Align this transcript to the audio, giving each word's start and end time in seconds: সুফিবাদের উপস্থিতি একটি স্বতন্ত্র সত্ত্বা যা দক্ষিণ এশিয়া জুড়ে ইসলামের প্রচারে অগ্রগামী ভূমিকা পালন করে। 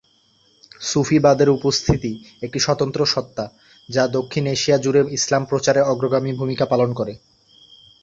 সুফিবাদের 0.81 1.49
উপস্থিতি 1.49 2.11
একটি 2.41 2.59
স্বতন্ত্র 2.59 3.01
সত্ত্বা 3.05 3.45
যা 3.89 4.03
দক্ষিণ 4.17 4.43
এশিয়া 4.47 4.77
জুড়ে 4.77 5.01
ইসলামের 5.11 5.49
প্রচারে 5.49 5.81
অগ্রগামী 5.83 6.31
ভূমিকা 6.33 6.65
পালন 6.65 6.89
করে। 6.93 7.13